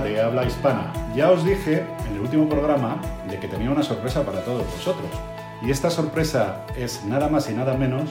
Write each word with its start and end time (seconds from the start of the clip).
de 0.00 0.20
habla 0.20 0.44
hispana. 0.44 0.92
Ya 1.14 1.30
os 1.30 1.44
dije 1.44 1.84
en 2.08 2.14
el 2.14 2.20
último 2.20 2.48
programa 2.48 3.00
de 3.30 3.38
que 3.38 3.48
tenía 3.48 3.70
una 3.70 3.82
sorpresa 3.82 4.24
para 4.24 4.40
todos 4.44 4.64
vosotros. 4.64 5.10
Y 5.62 5.70
esta 5.70 5.90
sorpresa 5.90 6.66
es 6.76 7.04
nada 7.04 7.28
más 7.28 7.50
y 7.50 7.54
nada 7.54 7.76
menos 7.76 8.10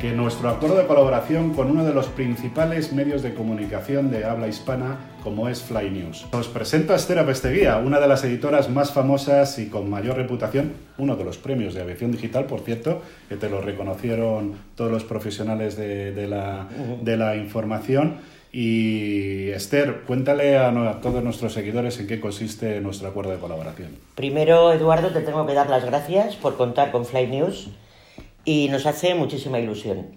que 0.00 0.10
nuestro 0.10 0.48
acuerdo 0.48 0.78
de 0.78 0.86
colaboración 0.86 1.54
con 1.54 1.70
uno 1.70 1.84
de 1.84 1.94
los 1.94 2.06
principales 2.06 2.92
medios 2.92 3.22
de 3.22 3.34
comunicación 3.34 4.10
de 4.10 4.24
habla 4.24 4.48
hispana 4.48 4.98
como 5.22 5.48
es 5.48 5.62
Fly 5.62 5.90
News. 5.90 6.26
Os 6.32 6.48
presento 6.48 6.92
a 6.92 6.96
Esther 6.96 7.20
Apesteguía, 7.20 7.76
una 7.76 8.00
de 8.00 8.08
las 8.08 8.24
editoras 8.24 8.68
más 8.68 8.92
famosas 8.92 9.60
y 9.60 9.66
con 9.66 9.88
mayor 9.88 10.16
reputación, 10.16 10.72
uno 10.98 11.14
de 11.14 11.22
los 11.22 11.38
premios 11.38 11.74
de 11.74 11.82
aviación 11.82 12.10
digital, 12.10 12.46
por 12.46 12.62
cierto, 12.62 13.00
que 13.28 13.36
te 13.36 13.48
lo 13.48 13.60
reconocieron 13.60 14.54
todos 14.74 14.90
los 14.90 15.04
profesionales 15.04 15.76
de, 15.76 16.26
la, 16.26 16.66
de 17.00 17.16
la 17.16 17.36
información. 17.36 18.16
Y 18.54 19.48
Esther, 19.48 20.02
cuéntale 20.06 20.58
a, 20.58 20.68
a, 20.68 21.00
todos 21.00 21.24
nuestros 21.24 21.54
seguidores 21.54 21.98
en 21.98 22.06
qué 22.06 22.20
consiste 22.20 22.80
nuestro 22.82 23.08
acuerdo 23.08 23.30
de 23.30 23.38
colaboración. 23.38 23.96
Primero, 24.14 24.72
Eduardo, 24.72 25.08
te 25.08 25.22
tengo 25.22 25.46
que 25.46 25.54
dar 25.54 25.70
las 25.70 25.86
gracias 25.86 26.36
por 26.36 26.58
contar 26.58 26.92
con 26.92 27.06
Fly 27.06 27.28
News 27.28 27.70
y 28.44 28.68
nos 28.68 28.84
hace 28.84 29.14
muchísima 29.14 29.58
ilusión. 29.58 30.08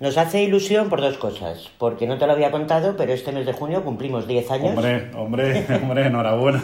Nos 0.00 0.16
hace 0.16 0.42
ilusión 0.42 0.88
por 0.88 1.00
dos 1.00 1.18
cosas, 1.18 1.70
porque 1.78 2.06
no 2.06 2.18
te 2.18 2.26
lo 2.26 2.32
había 2.32 2.50
contado, 2.50 2.96
pero 2.96 3.12
este 3.12 3.32
mes 3.32 3.46
de 3.46 3.52
junio 3.52 3.84
cumplimos 3.84 4.26
10 4.26 4.50
años. 4.50 4.76
Hombre, 4.76 5.10
hombre, 5.14 5.66
hombre, 5.82 6.06
enhorabuena. 6.06 6.62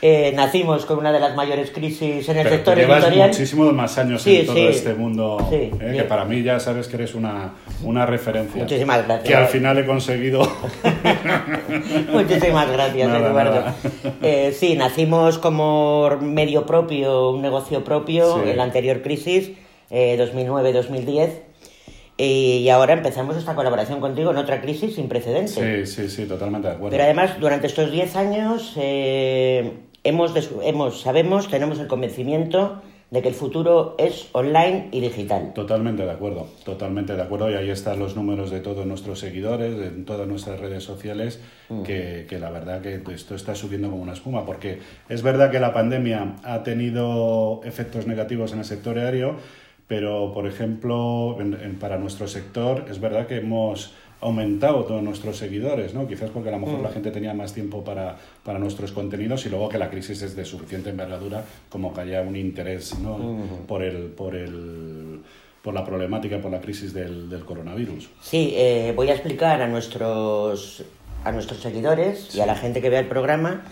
Eh, 0.00 0.32
nacimos 0.34 0.86
con 0.86 0.98
una 0.98 1.10
de 1.10 1.18
las 1.18 1.34
mayores 1.34 1.72
crisis 1.72 2.28
en 2.28 2.38
el 2.38 2.48
sector 2.48 2.76
llevas 2.76 3.02
editorial. 3.02 3.28
muchísimos 3.30 3.72
más 3.72 3.98
años 3.98 4.24
en 4.26 4.46
todo 4.46 4.56
este 4.56 4.94
mundo, 4.94 5.48
eh, 5.50 5.72
que 5.96 6.04
para 6.04 6.24
mí 6.24 6.42
ya 6.42 6.60
sabes 6.60 6.86
que 6.86 6.96
eres 6.96 7.16
una, 7.16 7.54
una 7.82 8.06
referencia. 8.06 8.62
Muchísimas 8.62 9.04
gracias. 9.04 9.28
Que 9.28 9.34
al 9.34 9.48
final 9.48 9.76
he 9.78 9.86
conseguido. 9.86 10.40
Muchísimas 12.12 12.70
gracias, 12.70 13.08
Eduardo. 13.12 13.64
Eh, 14.22 14.54
sí, 14.56 14.76
nacimos 14.76 15.38
como 15.38 16.08
medio 16.20 16.64
propio, 16.64 17.30
un 17.30 17.42
negocio 17.42 17.82
propio 17.82 18.44
en 18.44 18.56
la 18.56 18.62
anterior 18.62 19.02
crisis 19.02 19.50
2009-2010. 19.90 21.48
Eh, 22.20 22.58
y 22.62 22.68
ahora 22.68 22.94
empezamos 22.94 23.36
esta 23.36 23.54
colaboración 23.54 24.00
contigo 24.00 24.32
en 24.32 24.38
otra 24.38 24.60
crisis 24.60 24.96
sin 24.96 25.08
precedentes. 25.08 25.54
Sí, 25.54 25.86
sí, 25.86 26.08
sí, 26.08 26.26
totalmente 26.26 26.66
de 26.66 26.74
acuerdo. 26.74 26.90
Pero 26.90 27.04
además, 27.04 27.38
durante 27.38 27.68
estos 27.68 27.92
10 27.92 28.16
años 28.16 28.72
eh, 28.76 29.72
hemos, 30.08 30.32
hemos, 30.62 31.00
sabemos, 31.00 31.48
tenemos 31.48 31.78
el 31.78 31.86
convencimiento 31.86 32.82
de 33.10 33.22
que 33.22 33.28
el 33.28 33.34
futuro 33.34 33.94
es 33.98 34.28
online 34.32 34.88
y 34.92 35.00
digital. 35.00 35.52
Totalmente 35.54 36.04
de 36.04 36.10
acuerdo, 36.10 36.46
totalmente 36.64 37.16
de 37.16 37.22
acuerdo. 37.22 37.50
Y 37.50 37.54
ahí 37.54 37.70
están 37.70 37.98
los 37.98 38.16
números 38.16 38.50
de 38.50 38.60
todos 38.60 38.84
nuestros 38.84 39.18
seguidores, 39.18 39.74
en 39.80 40.04
todas 40.04 40.28
nuestras 40.28 40.60
redes 40.60 40.84
sociales, 40.84 41.40
mm. 41.70 41.82
que, 41.84 42.26
que, 42.28 42.38
la 42.38 42.50
verdad 42.50 42.82
que 42.82 43.00
esto 43.14 43.34
está 43.34 43.54
subiendo 43.54 43.88
como 43.90 44.02
una 44.02 44.12
espuma, 44.12 44.44
porque 44.44 44.80
es 45.08 45.22
verdad 45.22 45.50
que 45.50 45.58
la 45.58 45.72
pandemia 45.72 46.36
ha 46.44 46.62
tenido 46.62 47.60
efectos 47.64 48.06
negativos 48.06 48.52
en 48.52 48.58
el 48.58 48.64
sector 48.66 48.98
aéreo, 48.98 49.36
pero 49.86 50.32
por 50.34 50.46
ejemplo, 50.46 51.38
para 51.80 51.96
nuestro 51.96 52.28
sector 52.28 52.84
es 52.90 53.00
verdad 53.00 53.26
que 53.26 53.38
hemos 53.38 53.94
aumentado 54.20 54.84
todos 54.84 55.02
nuestros 55.02 55.36
seguidores, 55.36 55.94
¿no? 55.94 56.08
Quizás 56.08 56.30
porque 56.30 56.48
a 56.48 56.52
lo 56.52 56.58
mejor 56.58 56.80
la 56.80 56.90
mm. 56.90 56.92
gente 56.92 57.10
tenía 57.10 57.34
más 57.34 57.52
tiempo 57.52 57.84
para, 57.84 58.16
para, 58.44 58.58
nuestros 58.58 58.92
contenidos 58.92 59.46
y 59.46 59.48
luego 59.48 59.68
que 59.68 59.78
la 59.78 59.90
crisis 59.90 60.22
es 60.22 60.34
de 60.34 60.44
suficiente 60.44 60.90
envergadura 60.90 61.44
como 61.68 61.94
que 61.94 62.00
haya 62.00 62.22
un 62.22 62.34
interés 62.34 62.98
¿no? 62.98 63.18
Mm. 63.18 63.66
por, 63.66 63.82
el, 63.82 64.06
por, 64.06 64.34
el, 64.34 65.20
por 65.62 65.74
la 65.74 65.84
problemática, 65.84 66.40
por 66.40 66.50
la 66.50 66.60
crisis 66.60 66.92
del, 66.92 67.30
del 67.30 67.44
coronavirus. 67.44 68.08
Sí, 68.20 68.54
eh, 68.56 68.92
voy 68.96 69.10
a 69.10 69.12
explicar 69.12 69.62
a 69.62 69.68
nuestros, 69.68 70.84
a 71.24 71.30
nuestros 71.30 71.60
seguidores 71.60 72.34
y 72.34 72.40
a 72.40 72.46
la 72.46 72.56
gente 72.56 72.80
que 72.80 72.90
vea 72.90 73.00
el 73.00 73.08
programa 73.08 73.62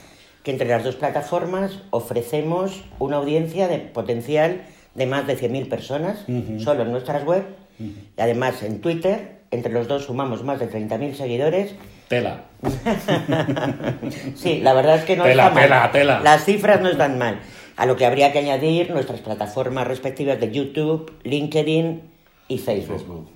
que 0.45 0.53
entre 0.53 0.69
las 0.69 0.85
dos 0.85 0.95
plataformas 0.95 1.81
ofrecemos 1.91 2.85
una 3.01 3.17
audiencia 3.17 3.67
de 3.67 3.79
potencial 3.79 4.63
de 4.95 5.07
más 5.07 5.27
de 5.27 5.37
100.000 5.37 5.69
personas, 5.69 6.25
solo 6.63 6.83
en 6.83 6.93
nuestras 6.93 7.25
web. 7.25 7.45
Y 7.81 8.21
además 8.21 8.63
en 8.63 8.81
Twitter, 8.81 9.36
entre 9.51 9.73
los 9.73 9.89
dos 9.89 10.05
sumamos 10.05 10.43
más 10.45 10.59
de 10.59 10.71
30.000 10.71 11.15
seguidores. 11.15 11.75
Tela. 12.09 12.45
sí, 14.35 14.61
la 14.61 14.73
verdad 14.73 14.97
es 14.97 15.05
que 15.05 15.17
no 15.17 15.25
tela, 15.25 15.49
está 15.49 15.61
tela, 15.61 15.91
Tela. 15.93 16.21
Las 16.21 16.45
cifras 16.45 16.81
no 16.81 16.89
están 16.89 17.19
mal. 17.19 17.41
A 17.77 17.87
lo 17.87 17.97
que 17.97 18.07
habría 18.07 18.33
que 18.33 18.39
añadir 18.39 18.91
nuestras 18.91 19.21
plataformas 19.21 19.87
respectivas 19.87 20.41
de 20.41 20.51
YouTube, 20.51 21.13
LinkedIn 21.25 22.01
y 22.49 22.59
Facebook. 22.59 23.29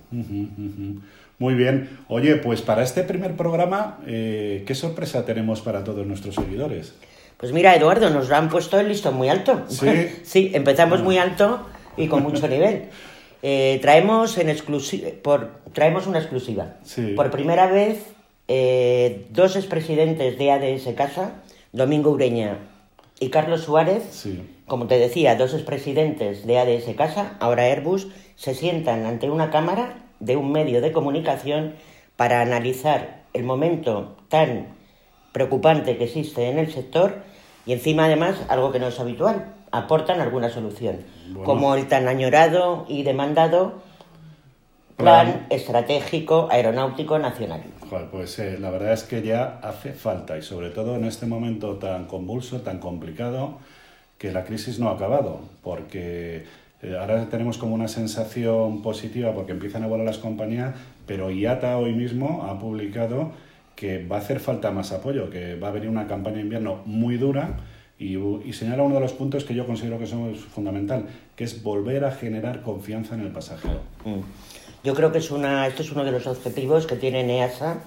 Muy 1.37 1.53
bien. 1.53 1.99
Oye, 2.07 2.35
pues 2.37 2.61
para 2.61 2.83
este 2.83 3.03
primer 3.03 3.35
programa, 3.35 3.99
eh, 4.07 4.63
¿qué 4.65 4.75
sorpresa 4.75 5.25
tenemos 5.25 5.61
para 5.61 5.83
todos 5.83 6.05
nuestros 6.05 6.35
seguidores? 6.35 6.95
Pues 7.37 7.51
mira, 7.51 7.75
Eduardo, 7.75 8.09
nos 8.11 8.29
lo 8.29 8.35
han 8.35 8.49
puesto 8.49 8.79
el 8.79 8.87
listón 8.87 9.15
muy 9.15 9.29
alto. 9.29 9.63
Sí. 9.67 9.87
sí, 10.23 10.51
empezamos 10.53 11.01
muy 11.01 11.17
alto 11.17 11.65
y 11.97 12.07
con 12.07 12.23
mucho 12.23 12.47
nivel. 12.47 12.83
Eh, 13.43 13.79
traemos, 13.81 14.37
en 14.37 14.55
por, 15.23 15.61
traemos 15.73 16.07
una 16.07 16.19
exclusiva. 16.19 16.75
Sí. 16.83 17.13
Por 17.15 17.31
primera 17.31 17.67
vez, 17.67 18.05
eh, 18.47 19.25
dos 19.31 19.55
expresidentes 19.55 20.37
de 20.37 20.51
ADS 20.51 20.93
Casa, 20.95 21.41
Domingo 21.71 22.11
Ureña 22.11 22.57
y 23.19 23.29
Carlos 23.29 23.63
Suárez, 23.63 24.03
sí. 24.11 24.41
como 24.67 24.87
te 24.87 24.99
decía, 24.99 25.35
dos 25.35 25.53
expresidentes 25.53 26.45
de 26.45 26.59
ADS 26.59 26.95
Casa, 26.95 27.37
ahora 27.39 27.63
Airbus, 27.63 28.09
se 28.35 28.53
sientan 28.55 29.05
ante 29.05 29.29
una 29.29 29.51
cámara 29.51 30.03
de 30.19 30.37
un 30.37 30.51
medio 30.51 30.81
de 30.81 30.91
comunicación 30.91 31.75
para 32.15 32.41
analizar 32.41 33.21
el 33.33 33.43
momento 33.43 34.17
tan 34.29 34.67
preocupante 35.31 35.97
que 35.97 36.03
existe 36.03 36.49
en 36.49 36.59
el 36.59 36.71
sector 36.71 37.23
y 37.65 37.73
encima, 37.73 38.05
además, 38.05 38.37
algo 38.49 38.71
que 38.71 38.79
no 38.79 38.87
es 38.87 38.99
habitual, 38.99 39.53
aportan 39.71 40.19
alguna 40.19 40.49
solución, 40.49 40.97
como 41.45 41.75
el 41.75 41.87
tan 41.87 42.07
añorado 42.07 42.85
y 42.87 43.03
demandado 43.03 43.81
Plan 44.97 45.47
Estratégico 45.49 46.47
Aeronáutico 46.51 47.17
Nacional. 47.17 47.61
pues 48.11 48.37
eh, 48.39 48.57
la 48.59 48.69
verdad 48.69 48.93
es 48.93 49.03
que 49.03 49.23
ya 49.23 49.59
hace 49.63 49.93
falta, 49.93 50.37
y 50.37 50.41
sobre 50.43 50.69
todo 50.69 50.95
en 50.95 51.05
este 51.05 51.25
momento 51.25 51.77
tan 51.77 52.05
convulso, 52.05 52.61
tan 52.61 52.79
complicado, 52.79 53.57
que 54.17 54.31
la 54.31 54.43
crisis 54.43 54.77
no 54.79 54.89
ha 54.89 54.93
acabado, 54.93 55.41
porque 55.63 56.45
eh, 56.83 56.97
ahora 56.99 57.27
tenemos 57.29 57.57
como 57.57 57.73
una 57.73 57.87
sensación 57.87 58.83
positiva 58.83 59.33
porque 59.33 59.53
empiezan 59.53 59.83
a 59.83 59.87
volar 59.87 60.05
las 60.05 60.19
compañías, 60.19 60.75
pero 61.07 61.31
IATA 61.31 61.77
hoy 61.77 61.93
mismo 61.93 62.45
ha 62.47 62.59
publicado 62.59 63.31
que 63.75 64.05
va 64.05 64.17
a 64.17 64.19
hacer 64.19 64.39
falta 64.39 64.69
más 64.69 64.91
apoyo, 64.91 65.31
que 65.31 65.55
va 65.55 65.69
a 65.69 65.71
venir 65.71 65.89
una 65.89 66.05
campaña 66.05 66.35
de 66.35 66.41
invierno 66.43 66.81
muy 66.85 67.17
dura 67.17 67.57
y, 68.01 68.53
señala 68.53 68.83
uno 68.83 68.95
de 68.95 69.01
los 69.01 69.13
puntos 69.13 69.43
que 69.43 69.53
yo 69.53 69.65
considero 69.65 69.99
que 69.99 70.07
son 70.07 70.33
fundamental, 70.35 71.05
que 71.35 71.43
es 71.43 71.61
volver 71.61 72.03
a 72.03 72.11
generar 72.11 72.61
confianza 72.63 73.13
en 73.15 73.21
el 73.21 73.31
pasajero. 73.31 73.79
Mm. 74.05 74.21
Yo 74.83 74.95
creo 74.95 75.11
que 75.11 75.19
es 75.19 75.29
una, 75.29 75.67
este 75.67 75.83
es 75.83 75.91
uno 75.91 76.03
de 76.03 76.11
los 76.11 76.25
objetivos 76.25 76.87
que 76.87 76.95
tiene 76.95 77.37
EASA, 77.37 77.83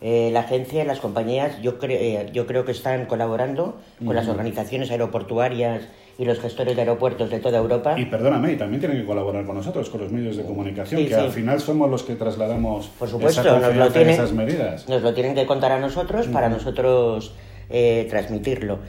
eh, 0.00 0.30
la 0.32 0.40
agencia 0.40 0.82
y 0.82 0.86
las 0.86 0.98
compañías. 0.98 1.62
Yo, 1.62 1.74
eh, 1.82 2.28
yo 2.32 2.46
creo 2.48 2.64
que 2.64 2.72
están 2.72 3.06
colaborando 3.06 3.80
con 4.04 4.16
las 4.16 4.26
organizaciones 4.26 4.90
aeroportuarias 4.90 5.82
y 6.18 6.24
los 6.24 6.40
gestores 6.40 6.74
de 6.74 6.82
aeropuertos 6.82 7.30
de 7.30 7.38
toda 7.38 7.58
Europa. 7.58 7.94
Y 7.96 8.06
perdóname, 8.06 8.52
y 8.52 8.56
también 8.56 8.80
tienen 8.80 8.98
que 8.98 9.06
colaborar 9.06 9.46
con 9.46 9.54
nosotros, 9.54 9.88
con 9.88 10.00
los 10.00 10.10
medios 10.10 10.36
de 10.36 10.42
comunicación, 10.42 11.06
que 11.06 11.14
al 11.14 11.30
final 11.30 11.60
somos 11.60 11.88
los 11.88 12.02
que 12.02 12.16
trasladamos 12.16 12.88
Por 12.98 13.08
supuesto, 13.08 13.60
nos 13.60 13.76
lo 13.76 13.92
tienen, 13.92 14.14
esas 14.14 14.32
medidas. 14.32 14.88
Nos 14.88 15.02
lo 15.02 15.14
tienen 15.14 15.36
que 15.36 15.46
contar 15.46 15.70
a 15.70 15.78
nosotros 15.78 16.26
para 16.26 16.48
nosotros 16.48 17.32
eh, 17.70 18.08
transmitirlo. 18.10 18.80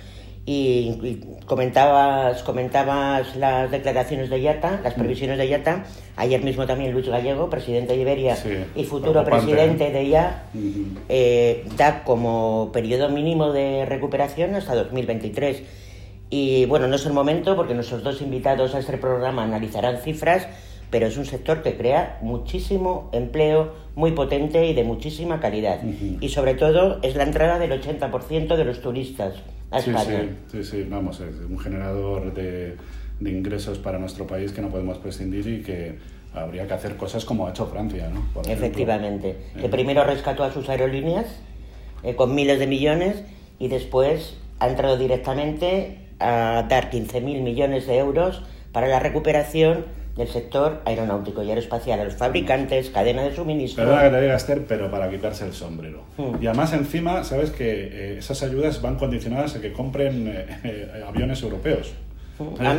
Y, 0.45 1.21
comentabas, 1.45 2.43
comentabas 2.43 3.35
las 3.37 3.71
declaraciones 3.71 4.29
de 4.29 4.41
IATA, 4.41 4.81
las 4.83 4.93
previsiones 4.93 5.37
de 5.37 5.47
IATA. 5.47 5.85
Ayer 6.17 6.43
mismo 6.43 6.65
también 6.65 6.91
Luis 6.91 7.07
Gallego, 7.07 7.49
presidente 7.49 7.93
de 7.93 8.01
Iberia 8.01 8.37
y 8.75 8.83
futuro 8.83 9.23
presidente 9.23 9.91
de 9.91 10.03
IA, 10.03 10.43
eh, 11.07 11.65
da 11.77 12.03
como 12.03 12.71
periodo 12.73 13.09
mínimo 13.09 13.53
de 13.53 13.85
recuperación 13.85 14.55
hasta 14.55 14.75
2023 14.75 15.63
y 16.35 16.65
bueno, 16.65 16.87
no 16.87 16.95
es 16.95 17.05
el 17.05 17.13
momento 17.13 17.55
porque 17.55 17.75
nuestros 17.75 18.01
dos 18.01 18.19
invitados 18.23 18.73
a 18.73 18.79
este 18.79 18.97
programa 18.97 19.43
analizarán 19.43 19.99
cifras, 19.99 20.47
pero 20.89 21.05
es 21.05 21.15
un 21.15 21.27
sector 21.27 21.61
que 21.61 21.77
crea 21.77 22.17
muchísimo 22.23 23.11
empleo 23.13 23.73
muy 23.93 24.13
potente 24.13 24.65
y 24.65 24.73
de 24.73 24.83
muchísima 24.83 25.39
calidad. 25.39 25.83
Y 25.83 26.29
sobre 26.29 26.55
todo 26.55 26.97
es 27.03 27.15
la 27.15 27.21
entrada 27.21 27.59
del 27.59 27.79
80% 27.79 28.55
de 28.55 28.65
los 28.65 28.81
turistas 28.81 29.35
a 29.73 29.79
España. 29.79 30.29
Sí, 30.51 30.63
sí, 30.63 30.63
sí, 30.63 30.87
vamos, 30.89 31.19
es 31.19 31.35
un 31.49 31.59
generador 31.59 32.33
de, 32.33 32.75
de 33.19 33.29
ingresos 33.31 33.79
para 33.79 33.97
nuestro 33.97 34.27
país 34.27 34.51
que 34.51 34.61
no 34.61 34.69
podemos 34.69 34.97
prescindir 34.99 35.47
y 35.47 35.61
que 35.61 35.97
habría 36.33 36.67
que 36.67 36.73
hacer 36.73 36.95
cosas 36.97 37.25
como 37.25 37.47
ha 37.47 37.51
hecho 37.51 37.67
Francia, 37.67 38.09
¿no? 38.09 38.41
Efectivamente, 38.49 39.37
que 39.59 39.69
primero 39.69 40.03
rescató 40.03 40.43
a 40.43 40.51
sus 40.51 40.69
aerolíneas 40.69 41.25
eh, 42.03 42.15
con 42.15 42.33
miles 42.35 42.59
de 42.59 42.67
millones 42.67 43.23
y 43.59 43.67
después 43.67 44.37
ha 44.59 44.67
entrado 44.67 44.97
directamente 44.97 45.99
a 46.19 46.65
dar 46.69 46.89
15.000 46.89 47.41
millones 47.41 47.87
de 47.87 47.97
euros 47.97 48.43
para 48.71 48.87
la 48.87 48.99
recuperación 48.99 49.85
del 50.15 50.27
sector 50.27 50.81
aeronáutico 50.85 51.41
y 51.43 51.49
aeroespacial, 51.49 51.99
a 51.99 52.03
los 52.03 52.15
fabricantes, 52.15 52.89
cadena 52.91 53.23
de 53.23 53.35
suministro. 53.35 53.83
Perdona 53.83 54.03
que 54.03 54.09
te 54.09 54.21
diga, 54.21 54.35
Esther, 54.35 54.65
pero 54.67 54.91
para 54.91 55.09
quitarse 55.09 55.45
el 55.45 55.53
sombrero. 55.53 56.03
Hmm. 56.17 56.35
Y 56.41 56.45
además, 56.47 56.71
encima, 56.73 57.23
sabes 57.23 57.49
que 57.49 57.65
eh, 57.71 58.17
esas 58.19 58.43
ayudas 58.43 58.81
van 58.81 58.95
condicionadas 58.97 59.55
a 59.55 59.61
que 59.61 59.73
compren 59.73 60.27
eh, 60.27 60.45
eh, 60.63 61.03
aviones 61.07 61.41
europeos. 61.41 61.93
Ah, 62.59 62.75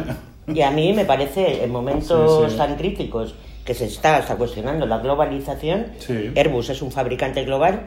Y 0.46 0.60
a 0.60 0.70
mí 0.70 0.92
me 0.92 1.04
parece, 1.04 1.64
en 1.64 1.70
momentos 1.72 2.44
Sí, 2.44 2.50
sí. 2.52 2.56
tan 2.58 2.76
críticos 2.76 3.34
que 3.64 3.72
se 3.74 3.86
está 3.86 4.16
hasta 4.18 4.36
cuestionando 4.36 4.84
la 4.86 4.98
globalización, 4.98 5.86
Sí. 5.98 6.30
Airbus 6.36 6.70
es 6.70 6.82
un 6.82 6.92
fabricante 6.92 7.44
global, 7.44 7.80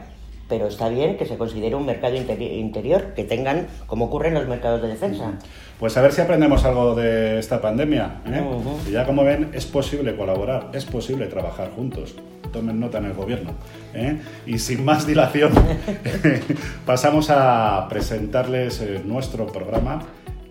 pero 0.48 0.66
está 0.66 0.88
bien 0.88 1.16
que 1.16 1.26
se 1.26 1.36
considere 1.36 1.74
un 1.74 1.84
mercado 1.86 2.16
interi- 2.16 2.58
interior, 2.58 3.12
que 3.14 3.24
tengan, 3.24 3.66
como 3.86 4.06
ocurre 4.06 4.28
en 4.28 4.34
los 4.34 4.48
mercados 4.48 4.80
de 4.82 4.88
defensa. 4.88 5.32
Pues 5.78 5.96
a 5.96 6.02
ver 6.02 6.12
si 6.12 6.20
aprendemos 6.20 6.64
algo 6.64 6.94
de 6.94 7.38
esta 7.38 7.60
pandemia. 7.60 8.22
¿eh? 8.26 8.42
Y 8.88 8.92
ya 8.92 9.04
como 9.04 9.24
ven, 9.24 9.50
es 9.52 9.66
posible 9.66 10.16
colaborar, 10.16 10.70
es 10.72 10.84
posible 10.84 11.26
trabajar 11.26 11.70
juntos. 11.70 12.14
Tomen 12.52 12.80
nota 12.80 12.98
en 12.98 13.04
el 13.04 13.12
gobierno. 13.12 13.50
¿eh? 13.94 14.18
Y 14.46 14.58
sin 14.58 14.84
más 14.84 15.06
dilación, 15.06 15.52
pasamos 16.86 17.28
a 17.30 17.86
presentarles 17.88 18.80
eh, 18.80 19.00
nuestro 19.04 19.46
programa 19.46 20.02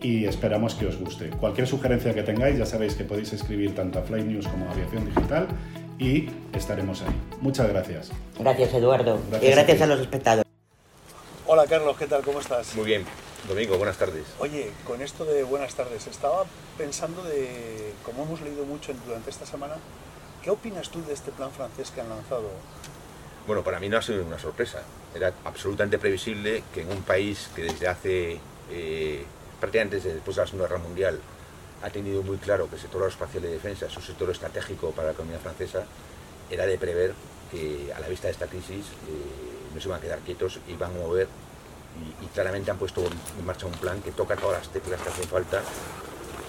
y 0.01 0.25
esperamos 0.25 0.75
que 0.75 0.85
os 0.85 0.99
guste. 0.99 1.29
Cualquier 1.31 1.67
sugerencia 1.67 2.13
que 2.13 2.21
tengáis, 2.23 2.57
ya 2.57 2.65
sabéis 2.65 2.93
que 2.93 3.03
podéis 3.03 3.33
escribir 3.33 3.73
tanto 3.73 3.99
a 3.99 4.03
Fly 4.03 4.23
News 4.23 4.47
como 4.47 4.65
a 4.67 4.71
Aviación 4.71 5.05
Digital 5.05 5.47
y 5.99 6.29
estaremos 6.53 7.01
ahí. 7.01 7.15
Muchas 7.41 7.67
gracias. 7.69 8.11
Gracias, 8.39 8.73
Eduardo. 8.73 9.19
Gracias 9.29 9.43
y 9.43 9.51
a 9.51 9.55
gracias 9.55 9.81
a 9.81 9.87
los 9.87 9.99
espectadores. 9.99 10.45
Hola 11.45 11.65
Carlos, 11.65 11.95
¿qué 11.97 12.07
tal? 12.07 12.23
¿Cómo 12.23 12.41
estás? 12.41 12.75
Muy 12.75 12.85
bien, 12.85 13.05
Domingo, 13.47 13.77
buenas 13.77 13.97
tardes. 13.97 14.25
Oye, 14.39 14.71
con 14.85 15.01
esto 15.01 15.23
de 15.23 15.43
buenas 15.43 15.75
tardes, 15.75 16.05
estaba 16.07 16.43
pensando 16.77 17.23
de, 17.23 17.93
como 18.03 18.23
hemos 18.23 18.41
leído 18.41 18.65
mucho 18.65 18.93
durante 19.05 19.29
esta 19.29 19.45
semana, 19.45 19.75
¿qué 20.43 20.49
opinas 20.49 20.89
tú 20.89 21.01
de 21.05 21.13
este 21.13 21.31
plan 21.31 21.51
francés 21.51 21.89
que 21.91 22.01
han 22.01 22.09
lanzado? 22.09 22.49
Bueno, 23.47 23.63
para 23.63 23.79
mí 23.79 23.87
no 23.87 23.97
ha 23.97 24.01
sido 24.01 24.25
una 24.25 24.37
sorpresa. 24.37 24.81
Era 25.15 25.33
absolutamente 25.45 25.97
previsible 25.97 26.63
que 26.73 26.81
en 26.81 26.91
un 26.91 27.01
país 27.01 27.49
que 27.55 27.63
desde 27.63 27.87
hace, 27.87 28.39
eh, 28.69 29.23
prácticamente 29.61 29.95
desde 29.95 30.13
después 30.15 30.35
de 30.35 30.41
la 30.41 30.47
Segunda 30.47 30.67
Guerra 30.67 30.83
Mundial, 30.83 31.19
ha 31.81 31.89
tenido 31.89 32.23
muy 32.23 32.37
claro 32.37 32.67
que 32.69 32.75
el 32.75 32.81
sector 32.81 33.01
aeroespacial 33.01 33.43
y 33.43 33.47
de 33.47 33.53
defensa 33.53 33.85
es 33.85 33.95
un 33.95 34.03
sector 34.03 34.29
estratégico 34.29 34.91
para 34.91 35.07
la 35.07 35.13
economía 35.13 35.39
francesa, 35.39 35.85
era 36.49 36.65
de 36.65 36.77
prever 36.77 37.13
que 37.51 37.93
a 37.95 37.99
la 37.99 38.07
vista 38.07 38.27
de 38.27 38.33
esta 38.33 38.47
crisis 38.47 38.85
eh, 39.07 39.73
no 39.73 39.79
se 39.79 39.87
iban 39.87 39.99
a 39.99 40.01
quedar 40.01 40.19
quietos, 40.19 40.59
iban 40.67 40.91
a 40.95 40.99
mover 40.99 41.27
y, 42.21 42.25
y 42.25 42.27
claramente 42.27 42.71
han 42.71 42.77
puesto 42.77 43.03
en 43.05 43.45
marcha 43.45 43.65
un 43.65 43.73
plan 43.73 44.01
que 44.01 44.11
toca 44.11 44.35
todas 44.35 44.59
las 44.59 44.69
teclas 44.69 45.01
que 45.01 45.09
hacen 45.09 45.27
falta 45.27 45.61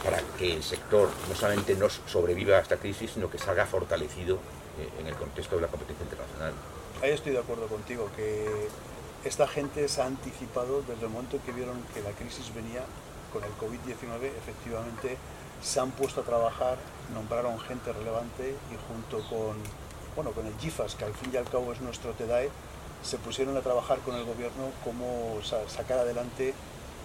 para 0.05 0.19
que 0.39 0.55
el 0.55 0.63
sector 0.63 1.09
no 1.29 1.35
solamente 1.35 1.75
no 1.75 1.89
sobreviva 1.91 2.57
a 2.57 2.61
esta 2.61 2.77
crisis, 2.77 3.13
sino 3.13 3.31
que 3.31 3.39
salga 3.39 3.67
fortalecido 3.67 4.37
eh, 4.79 4.89
en 5.01 5.07
el 5.07 5.15
contexto 5.15 5.57
de 5.57 5.63
la 5.63 5.69
competencia 5.69 6.05
internacional. 6.05 6.53
Ahí 7.03 7.11
estoy 7.11 7.33
de 7.33 7.39
acuerdo 7.39 7.67
contigo, 7.67 8.09
que 8.17 8.69
esta 9.25 9.47
gente 9.49 9.89
se 9.89 10.01
ha 10.01 10.07
anticipado 10.07 10.83
desde 10.83 11.05
el 11.05 11.11
momento 11.11 11.37
en 11.37 11.43
que 11.43 11.53
vieron 11.53 11.83
que 11.95 12.03
la 12.03 12.11
crisis 12.11 12.55
venía 12.55 12.85
con 13.33 13.43
el 13.45 13.51
COVID-19, 13.53 14.25
efectivamente 14.39 15.17
se 15.63 15.81
han 15.81 15.91
puesto 15.91 16.21
a 16.21 16.25
trabajar, 16.25 16.77
nombraron 17.13 17.59
gente 17.61 17.93
relevante 17.93 18.51
y 18.71 18.77
junto 18.89 19.19
con, 19.29 19.57
bueno, 20.15 20.31
con 20.33 20.47
el 20.47 20.55
GIFAS, 20.59 20.95
que 20.95 21.05
al 21.05 21.15
fin 21.15 21.31
y 21.33 21.37
al 21.37 21.45
cabo 21.49 21.73
es 21.73 21.81
nuestro 21.81 22.13
TEDAE, 22.13 22.51
se 23.03 23.19
pusieron 23.19 23.57
a 23.57 23.61
trabajar 23.61 23.99
con 24.01 24.15
el 24.17 24.25
gobierno 24.25 24.71
cómo 24.85 25.39
sa- 25.43 25.69
sacar 25.69 25.99
adelante 25.99 26.55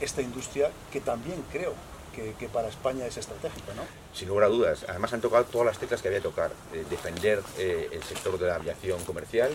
esta 0.02 0.22
industria 0.22 0.72
que 0.92 1.02
también 1.02 1.44
creo 1.52 1.74
que, 2.14 2.48
para 2.48 2.68
España 2.68 3.08
es 3.08 3.18
estratégica, 3.18 3.74
¿no? 3.74 3.82
Sin 4.14 4.28
lugar 4.28 4.44
a 4.44 4.48
dudas. 4.48 4.86
Además 4.88 5.12
han 5.14 5.22
tocado 5.22 5.46
todas 5.46 5.66
las 5.66 5.80
teclas 5.80 6.00
que 6.00 6.10
había 6.10 6.20
que 6.20 6.30
tocar. 6.30 6.52
Eh, 6.72 6.86
defender 6.88 7.42
eh, 7.58 7.90
el 7.92 8.04
sector 8.04 8.38
de 8.38 8.46
la 8.46 8.56
aviación 8.56 9.04
comercial, 9.04 9.50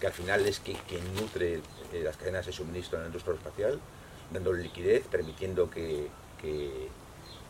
que 0.00 0.06
al 0.06 0.14
final 0.14 0.46
es 0.46 0.58
que- 0.60 0.78
nutre 1.20 1.56
eh, 1.92 2.00
las 2.02 2.16
cadenas 2.16 2.46
de 2.46 2.52
suministro 2.52 2.96
en 2.96 3.02
la 3.02 3.06
industria 3.08 3.34
espacial, 3.34 3.78
dándole 4.32 4.62
liquidez, 4.62 5.06
permitiendo 5.06 5.70
que, 5.70 6.08
que- 6.40 6.88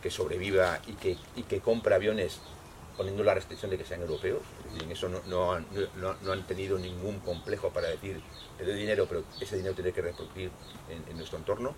sobreviva 0.09 0.79
y 0.87 0.93
que, 0.93 1.17
y 1.35 1.43
que 1.43 1.59
compre 1.59 1.93
aviones 1.93 2.39
poniendo 2.97 3.23
la 3.23 3.33
restricción 3.35 3.69
de 3.69 3.77
que 3.77 3.85
sean 3.85 4.01
europeos. 4.01 4.41
En 4.81 4.91
eso 4.91 5.07
no, 5.07 5.21
no 5.27 5.53
han, 5.53 5.65
no- 5.97 6.31
han 6.31 6.47
tenido 6.47 6.79
ningún 6.79 7.19
complejo 7.19 7.69
para 7.69 7.89
decir, 7.89 8.19
te 8.57 8.65
doy 8.65 8.73
dinero, 8.75 9.05
pero 9.07 9.23
ese 9.39 9.57
dinero 9.57 9.75
tiene 9.75 9.91
que 9.91 10.01
repercutir 10.01 10.49
en, 10.89 11.17
nuestro 11.17 11.37
entorno. 11.37 11.75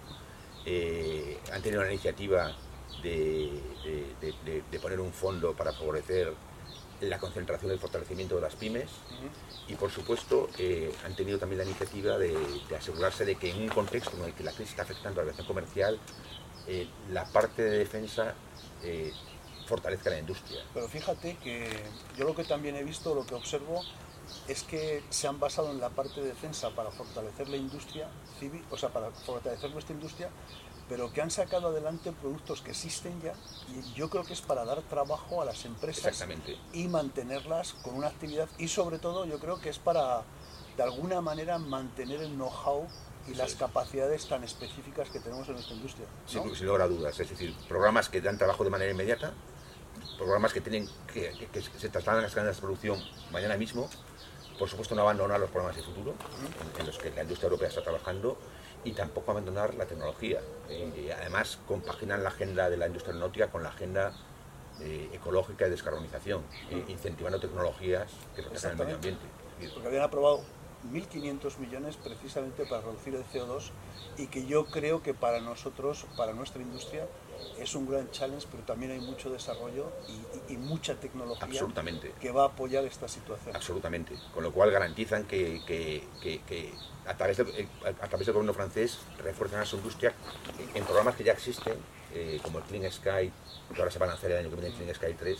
Eh, 0.66 1.38
han 1.52 1.62
tenido 1.62 1.82
la 1.84 1.90
iniciativa 1.90 2.52
de- 3.04 4.64
de 4.72 4.80
poner 4.80 5.00
un 5.00 5.12
fondo 5.12 5.54
para 5.54 5.74
favorecer 5.74 6.34
la 7.02 7.18
concentración 7.18 7.72
y 7.72 7.74
el 7.74 7.80
fortalecimiento 7.80 8.36
de 8.36 8.42
las 8.42 8.56
pymes 8.56 8.90
y 9.68 9.76
por 9.76 9.92
supuesto 9.92 10.50
eh, 10.58 10.94
han 11.06 11.16
tenido 11.16 11.40
también 11.40 11.60
la 11.60 11.66
iniciativa 11.66 12.18
de, 12.18 12.38
de 12.70 12.76
asegurarse 12.76 13.26
de 13.26 13.36
que 13.36 13.52
en 13.52 13.62
un 13.64 13.70
contexto 13.70 14.16
en 14.18 14.26
el 14.26 14.34
que 14.34 14.44
la 14.44 14.52
crisis 14.52 14.72
está 14.72 14.84
afectando 14.84 15.20
a 15.20 15.24
la 15.24 15.32
aviación 15.32 15.48
comercial 15.48 16.00
eh, 16.68 16.88
la 17.10 17.26
parte 17.26 17.64
de 17.64 17.80
defensa 17.80 18.36
eh, 18.84 19.12
fortalezca 19.66 20.10
la 20.10 20.20
industria. 20.20 20.62
Pero 20.74 20.88
fíjate 20.88 21.38
que 21.38 21.68
yo 22.18 22.26
lo 22.26 22.36
que 22.36 22.44
también 22.44 22.76
he 22.76 22.84
visto, 22.84 23.16
lo 23.16 23.26
que 23.26 23.36
observo, 23.36 23.84
es 24.48 24.64
que 24.64 25.04
se 25.10 25.28
han 25.28 25.40
basado 25.40 25.72
en 25.72 25.80
la 25.80 25.90
parte 25.90 26.22
de 26.22 26.28
defensa 26.28 26.70
para 26.72 26.92
fortalecer 26.92 27.50
la 27.50 27.58
industria 27.58 28.08
civil, 28.40 28.64
o 28.70 28.78
sea, 28.78 28.90
para 28.90 29.12
fortalecer 29.12 29.72
nuestra 29.72 29.94
industria, 29.94 30.30
pero 30.92 31.10
que 31.14 31.22
han 31.22 31.32
sacado 31.32 31.70
adelante 31.70 32.12
productos 32.12 32.60
que 32.62 32.72
existen 32.72 33.22
ya 33.22 33.32
y 33.74 33.94
yo 33.94 34.10
creo 34.10 34.26
que 34.26 34.34
es 34.34 34.42
para 34.42 34.66
dar 34.66 34.82
trabajo 34.82 35.42
a 35.42 35.46
las 35.46 35.64
empresas 35.64 36.04
y 36.74 36.90
mantenerlas 36.90 37.72
con 37.82 37.96
una 37.96 38.08
actividad 38.08 38.50
y 38.58 38.68
sobre 38.68 39.00
todo 39.00 39.26
yo 39.26 39.40
creo 39.40 39.62
que 39.62 39.70
es 39.70 39.80
para 39.80 40.24
de 40.76 40.84
alguna 40.84 41.22
manera 41.22 41.58
mantener 41.60 42.20
el 42.22 42.34
know-how 42.34 42.86
y 43.26 43.36
las 43.36 43.52
es. 43.52 43.56
capacidades 43.56 44.28
tan 44.28 44.44
específicas 44.44 45.10
que 45.10 45.22
tenemos 45.22 45.48
en 45.48 45.54
nuestra 45.54 45.76
industria. 45.76 46.08
¿no? 46.26 46.30
Sin, 46.30 46.56
sin 46.58 46.66
lugar 46.68 46.82
a 46.82 46.88
dudas. 46.90 47.18
Es 47.18 47.30
decir, 47.30 47.56
programas 47.70 48.10
que 48.10 48.20
dan 48.20 48.38
trabajo 48.38 48.66
de 48.66 48.70
manera 48.72 48.92
inmediata, 48.92 49.32
programas 50.18 50.52
que 50.52 50.60
tienen 50.60 50.90
que, 51.14 51.32
que- 51.32 51.48
que 51.48 51.62
se 51.62 51.88
trasladan 51.88 52.20
a 52.20 52.24
las 52.24 52.34
cadenas 52.36 52.58
de 52.58 52.62
producción 52.64 53.02
mañana 53.32 53.56
mismo. 53.56 53.90
Por 54.60 54.68
supuesto, 54.70 54.94
no 54.94 55.04
abandonar 55.04 55.40
los 55.40 55.50
programas 55.52 55.78
de 55.78 55.84
futuro 55.84 56.16
en, 56.76 56.82
en 56.82 56.86
los 56.88 56.98
que 56.98 57.12
la 57.12 57.22
industria 57.22 57.46
europea 57.48 57.70
está 57.70 57.82
trabajando 57.82 58.38
y 58.84 58.92
tampoco 58.94 59.32
abandonar 59.32 59.76
la 59.76 59.86
tecnología. 59.86 60.42
Eh, 60.70 61.06
y 61.08 61.12
además, 61.12 61.60
compaginan 61.68 62.24
la 62.24 62.30
agenda 62.30 62.70
de 62.70 62.78
la 62.78 62.88
industria 62.88 63.14
aeronáutica 63.14 63.50
con 63.50 63.64
la 63.64 63.70
agenda 63.70 64.14
eh, 64.80 65.10
ecológica 65.14 65.66
y 65.66 65.70
de 65.70 65.72
descarbonización, 65.72 66.42
eh, 66.70 66.86
incentivando 66.88 67.40
tecnologías 67.40 68.12
que 68.36 68.42
protejan 68.42 68.72
el 68.72 68.78
medio 68.78 68.96
ambiente. 68.96 69.26
Porque 69.74 69.88
habían 69.88 70.04
aprobado 70.04 70.42
1.500 70.92 71.58
millones 71.60 71.98
precisamente 71.98 72.66
para 72.66 72.82
reducir 72.82 73.14
el 73.14 73.24
CO2 73.26 73.70
y 74.18 74.28
que 74.28 74.46
yo 74.46 74.66
creo 74.66 75.04
que 75.04 75.14
para 75.14 75.40
nosotros, 75.40 76.08
para 76.18 76.34
nuestra 76.34 76.62
industria, 76.62 77.08
es 77.60 77.76
un 77.76 77.90
gran 77.90 78.10
challenge, 78.12 78.48
pero 78.52 78.64
también 78.64 78.92
hay 78.92 79.00
mucho 79.00 79.30
desarrollo 79.30 79.92
y, 80.08 80.12
y- 80.52 80.54
y 80.56 80.58
mucha 80.58 80.96
tecnología 80.96 81.48
que 82.20 82.32
va 82.32 82.44
a 82.44 82.48
apoyar 82.48 82.84
esta 82.86 83.08
situación. 83.08 83.56
Absolutamente. 83.56 84.16
Con 84.34 84.44
lo 84.44 84.52
cual 84.52 84.72
garantizan 84.72 85.26
que, 85.26 85.62
que- 85.66 86.08
que- 86.22 86.42
que 86.44 86.74
a, 87.06 87.16
través 87.16 87.38
del, 87.38 87.48
eh, 87.50 87.68
a 87.84 88.08
través 88.08 88.26
del 88.28 88.34
gobierno 88.34 88.54
francés 88.54 89.00
refuerzan 89.20 89.62
a 89.62 89.66
su 89.66 89.78
industria 89.78 90.14
en, 90.60 90.78
en 90.78 90.84
programas 90.84 91.16
que 91.16 91.24
ya 91.24 91.34
existen, 91.34 91.78
eh, 92.14 92.40
como 92.44 92.60
el 92.60 92.64
Clean 92.66 92.92
Sky, 92.92 93.32
que 93.74 93.80
ahora 93.80 93.92
se 93.92 94.00
va 94.00 94.06
a 94.06 94.10
lanzar 94.10 94.32
el 94.32 94.38
año 94.38 94.50
que 94.50 94.56
viene 94.56 94.70
el 94.70 94.74
Clean 94.76 94.96
Sky 94.96 95.14
3, 95.18 95.38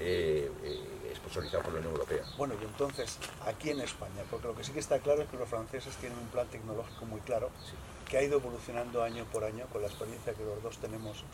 eh, 0.00 0.50
eh, 0.64 1.12
sponsorizado 1.16 1.62
por 1.62 1.72
la 1.72 1.78
Unión 1.80 1.92
Europea. 1.94 2.22
Bueno, 2.36 2.54
y 2.60 2.64
entonces, 2.64 3.18
aquí 3.46 3.70
en 3.70 3.80
España, 3.80 4.22
porque 4.30 4.46
lo 4.48 4.54
que 4.54 4.62
sí 4.64 4.72
que 4.72 4.78
está 4.80 4.98
claro 5.00 5.22
es 5.22 5.28
que 5.28 5.36
los 5.36 5.48
franceses 5.48 5.94
tienen 5.96 6.18
un 6.18 6.28
plan 6.28 6.46
tecnológico 6.48 7.04
muy 7.06 7.20
claro, 7.20 7.50
Sí. 7.64 7.72
Que 8.08 8.18
ha 8.18 8.22
ido 8.22 8.38
evolucionando 8.38 9.02
año 9.02 9.24
por 9.32 9.44
año 9.44 9.66
con 9.72 9.82
la 9.82 9.88
experiencia 9.88 10.32
que 10.34 10.44
los 10.44 10.62
dos 10.62 10.78
tenemos 10.78 11.24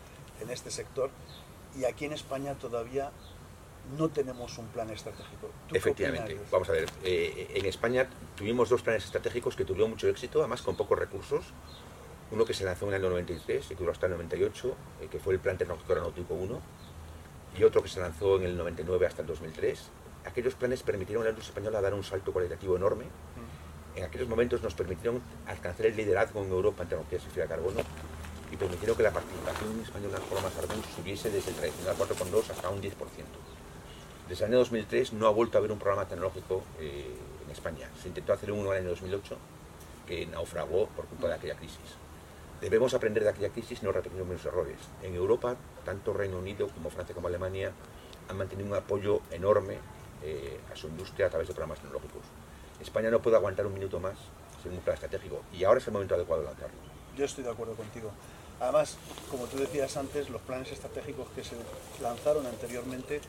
en 0.40 0.50
este 0.50 0.70
sector, 0.70 1.10
y 1.78 1.84
aquí 1.84 2.04
en 2.04 2.12
España 2.12 2.54
todavía 2.54 3.10
no 3.98 4.08
tenemos 4.08 4.56
un 4.58 4.66
plan 4.68 4.90
estratégico. 4.90 5.48
¿Tú 5.68 5.72
qué 5.72 5.78
Efectivamente. 5.78 6.38
Vamos 6.50 6.68
a 6.68 6.72
ver, 6.72 6.86
eh, 7.02 7.52
en 7.54 7.66
España 7.66 8.08
tuvimos 8.36 8.68
dos 8.68 8.82
planes 8.82 9.04
estratégicos 9.04 9.56
que 9.56 9.64
tuvieron 9.64 9.90
mucho 9.90 10.08
éxito, 10.08 10.40
además 10.40 10.62
con 10.62 10.76
pocos 10.76 10.98
recursos. 10.98 11.44
Uno 12.30 12.44
que 12.44 12.54
se 12.54 12.64
lanzó 12.64 12.86
en 12.86 12.94
el 12.94 13.00
año 13.00 13.10
93 13.10 13.66
y 13.66 13.68
que 13.68 13.74
duró 13.74 13.92
hasta 13.92 14.06
el 14.06 14.12
98, 14.12 14.76
eh, 15.00 15.08
que 15.10 15.18
fue 15.18 15.34
el 15.34 15.40
Plan 15.40 15.58
Tecnológico 15.58 15.92
Aeronáutico 15.92 16.34
1, 16.34 16.60
y 17.58 17.64
otro 17.64 17.82
que 17.82 17.88
se 17.88 18.00
lanzó 18.00 18.36
en 18.36 18.44
el 18.44 18.56
99 18.56 19.06
hasta 19.06 19.20
el 19.22 19.28
2003. 19.28 19.90
Aquellos 20.24 20.54
planes 20.54 20.82
permitieron 20.82 21.22
a 21.22 21.24
la 21.26 21.30
industria 21.30 21.50
española 21.50 21.80
dar 21.82 21.94
un 21.94 22.02
salto 22.02 22.32
cualitativo 22.32 22.76
enorme. 22.76 23.04
Mm. 23.04 23.63
En 23.96 24.04
aquellos 24.04 24.28
momentos 24.28 24.62
nos 24.62 24.74
permitieron 24.74 25.22
alcanzar 25.46 25.86
el 25.86 25.96
liderazgo 25.96 26.42
en 26.42 26.50
Europa 26.50 26.82
en 26.82 26.88
tecnologías 26.88 27.34
de 27.34 27.42
de 27.42 27.48
carbono 27.48 27.80
y 28.50 28.56
permitieron 28.56 28.96
que 28.96 29.02
la 29.02 29.12
participación 29.12 29.80
española 29.80 30.14
en 30.14 30.20
los 30.20 30.28
programas 30.28 30.56
Airbus 30.58 30.86
subiese 30.94 31.30
desde 31.30 31.50
el 31.50 31.56
tradicional 31.56 31.96
4,2 31.96 32.50
hasta 32.50 32.68
un 32.70 32.82
10%. 32.82 32.90
Desde 34.28 34.44
el 34.44 34.50
año 34.50 34.58
2003 34.58 35.12
no 35.12 35.26
ha 35.26 35.30
vuelto 35.30 35.56
a 35.56 35.60
haber 35.60 35.72
un 35.72 35.78
programa 35.78 36.08
tecnológico 36.08 36.62
eh, 36.80 37.14
en 37.44 37.50
España. 37.50 37.88
Se 38.00 38.08
intentó 38.08 38.32
hacer 38.32 38.50
uno 38.50 38.72
en 38.72 38.78
el 38.78 38.82
año 38.82 38.90
2008 38.90 39.36
que 40.06 40.26
naufragó 40.26 40.86
por 40.88 41.06
culpa 41.06 41.28
de 41.28 41.34
aquella 41.34 41.56
crisis. 41.56 41.96
Debemos 42.60 42.94
aprender 42.94 43.22
de 43.22 43.30
aquella 43.30 43.50
crisis 43.50 43.82
y 43.82 43.84
no 43.84 43.92
repetir 43.92 44.18
los 44.18 44.26
mismos 44.26 44.46
errores. 44.46 44.78
En 45.02 45.14
Europa, 45.14 45.56
tanto 45.84 46.12
Reino 46.12 46.38
Unido 46.38 46.68
como 46.68 46.90
Francia 46.90 47.14
como 47.14 47.28
Alemania 47.28 47.72
han 48.28 48.36
mantenido 48.36 48.68
un 48.68 48.74
apoyo 48.74 49.20
enorme 49.30 49.78
eh, 50.22 50.58
a 50.72 50.76
su 50.76 50.88
industria 50.88 51.26
a 51.26 51.30
través 51.30 51.48
de 51.48 51.54
programas 51.54 51.78
tecnológicos. 51.80 52.22
España 52.84 53.10
no 53.10 53.20
puede 53.20 53.36
aguantar 53.36 53.66
un 53.66 53.74
minuto 53.74 53.98
más 53.98 54.14
sin 54.62 54.72
un 54.72 54.78
plan 54.78 54.94
estratégico 54.94 55.42
y 55.52 55.64
ahora 55.64 55.80
es 55.80 55.86
el 55.86 55.92
momento 55.92 56.14
adecuado 56.14 56.42
de 56.42 56.48
lanzarlo. 56.48 56.76
Yo 57.16 57.24
estoy 57.24 57.44
de 57.44 57.50
acuerdo 57.50 57.74
contigo. 57.74 58.10
Además, 58.60 58.98
como 59.30 59.46
tú 59.46 59.56
decías 59.56 59.96
antes, 59.96 60.30
los 60.30 60.40
planes 60.42 60.70
estratégicos 60.70 61.26
que 61.34 61.42
se 61.42 61.56
lanzaron 62.00 62.46
anteriormente 62.46 63.20